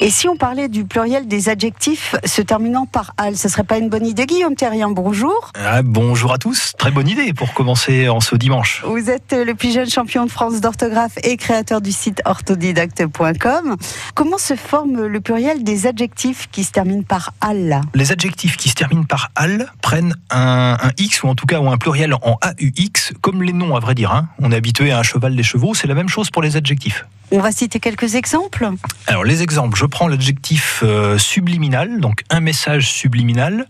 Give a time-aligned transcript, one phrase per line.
[0.00, 3.78] Et si on parlait du pluriel des adjectifs se terminant par al, ce serait pas
[3.78, 5.50] une bonne idée, Guillaume Terrien Bonjour.
[5.54, 8.84] Ah, bonjour à tous, très bonne idée pour commencer en ce dimanche.
[8.86, 13.76] Vous êtes le plus jeune champion de France d'orthographe et créateur du site orthodidacte.com.
[14.14, 17.80] Comment se forme le pluriel des adjectifs qui se terminent par al?
[17.94, 21.60] Les adjectifs qui se terminent par al prennent un, un, x ou en tout cas
[21.60, 24.12] un pluriel en AUX, comme les noms à vrai dire.
[24.12, 24.28] Hein.
[24.38, 27.04] On est habitué à un cheval des chevaux, c'est la même chose pour les adjectifs.
[27.30, 28.70] On va citer quelques exemples.
[29.06, 33.66] Alors les exemples, je prends l'adjectif euh, subliminal, donc un message subliminal,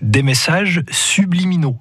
[0.00, 1.76] des messages subliminaux.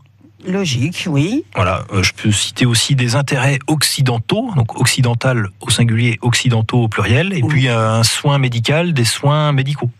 [0.48, 1.44] Logique, oui.
[1.56, 6.88] Voilà, euh, je peux citer aussi des intérêts occidentaux, donc occidental au singulier, occidentaux au
[6.88, 7.50] pluriel, et oui.
[7.50, 9.92] puis euh, un soin médical, des soins médicaux.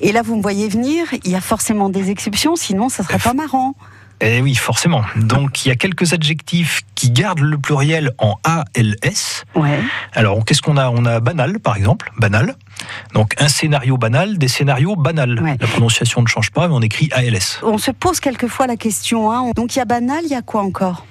[0.00, 3.18] Et là, vous me voyez venir, il y a forcément des exceptions, sinon ça serait
[3.18, 3.74] pas marrant.
[4.24, 5.02] Eh oui, forcément.
[5.16, 9.44] Donc il y a quelques adjectifs qui gardent le pluriel en ALS.
[9.56, 9.80] Ouais.
[10.12, 10.90] Alors qu'est-ce qu'on a?
[10.90, 12.54] On a banal, par exemple, banal.
[13.14, 15.40] Donc un scénario banal, des scénarios banals.
[15.42, 15.56] Ouais.
[15.60, 17.58] La prononciation ne change pas, mais on écrit ALS.
[17.64, 19.32] On se pose quelquefois la question.
[19.32, 19.50] Hein.
[19.56, 21.04] Donc il y a banal, il y a quoi encore?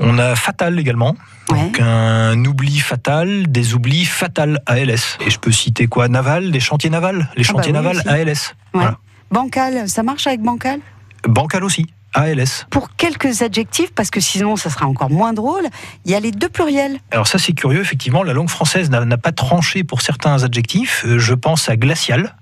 [0.00, 1.14] On a fatal également.
[1.50, 1.62] Ouais.
[1.62, 5.18] Donc un oubli fatal, des oublis fatal ALS.
[5.24, 6.08] Et je peux citer quoi?
[6.08, 8.08] Naval, des chantiers navals, les chantiers bah oui, navals aussi.
[8.08, 8.54] ALS.
[8.74, 8.80] Ouais.
[8.80, 8.98] Voilà.
[9.30, 10.80] Bancal, ça marche avec bancal?
[11.28, 11.86] Bancal aussi.
[12.14, 12.66] ALS.
[12.70, 15.66] Pour quelques adjectifs, parce que sinon ça sera encore moins drôle,
[16.04, 16.98] il y a les deux pluriels.
[17.10, 21.04] Alors ça c'est curieux, effectivement, la langue française n'a pas tranché pour certains adjectifs.
[21.06, 22.34] Euh, Je pense à glacial,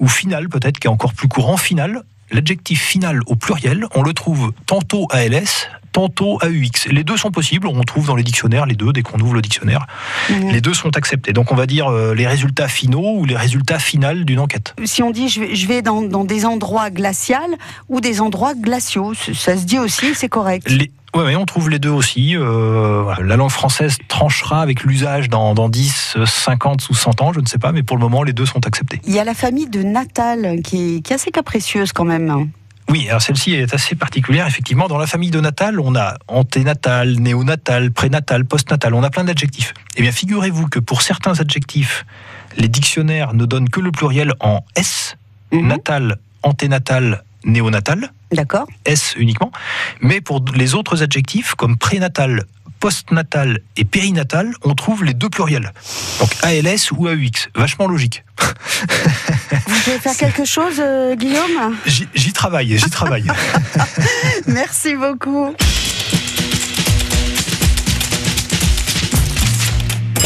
[0.00, 1.56] ou final peut-être, qui est encore plus courant.
[1.56, 2.02] Final,
[2.32, 6.88] l'adjectif final au pluriel, on le trouve tantôt ALS, tantôt AUX.
[6.90, 9.42] Les deux sont possibles, on trouve dans les dictionnaires les deux dès qu'on ouvre le
[9.42, 9.86] dictionnaire.
[10.30, 10.50] Mmh.
[10.50, 11.32] Les deux sont acceptés.
[11.32, 14.74] Donc on va dire euh, les résultats finaux ou les résultats finales d'une enquête.
[14.84, 17.56] Si on dit je vais, je vais dans, dans des endroits glacials
[17.88, 20.68] ou des endroits glaciaux, ça se dit aussi, c'est correct.
[20.70, 20.90] Les...
[21.14, 22.36] Ouais, ouais, on trouve les deux aussi.
[22.36, 23.22] Euh, voilà.
[23.22, 27.40] La langue française tranchera avec l'usage dans, dans 10, euh, 50 ou 100 ans, je
[27.40, 29.00] ne sais pas, mais pour le moment, les deux sont acceptés.
[29.06, 32.50] Il y a la famille de Natal qui est, qui est assez capricieuse quand même.
[32.88, 34.46] Oui, alors celle-ci est assez particulière.
[34.46, 38.92] Effectivement, dans la famille de natal, on a anténatal, néonatal, prénatal, postnatal.
[38.94, 39.72] On a plein d'adjectifs.
[39.96, 42.04] Eh bien, figurez-vous que pour certains adjectifs,
[42.56, 45.16] les dictionnaires ne donnent que le pluriel en S,
[45.52, 45.66] Mhm.
[45.68, 49.52] natal, anténatal, néonatal, D'accord S uniquement.
[50.00, 52.44] Mais pour les autres adjectifs, comme prénatal,
[52.80, 55.72] postnatal et périnatal, on trouve les deux pluriels.
[56.18, 57.48] Donc ALS ou AUX.
[57.54, 58.24] Vachement logique.
[59.66, 61.76] Vous pouvez faire quelque chose, euh, Guillaume?
[61.86, 63.26] J'y j'y travaille, j'y travaille.
[64.46, 65.54] Merci beaucoup.